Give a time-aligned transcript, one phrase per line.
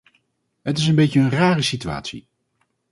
[0.61, 2.27] Het is een beetje een rare situatie.